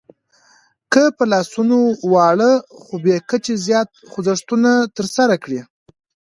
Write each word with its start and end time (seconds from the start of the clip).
که 0.91 1.03
په 1.17 1.23
لاسونو 1.31 1.77
واړه 2.11 2.51
خو 2.79 2.93
بې 3.03 3.15
کچې 3.29 3.53
زیات 3.65 3.89
خوځښتونه 4.11 4.71
ترسره 4.97 5.35
کړئ 5.43 5.59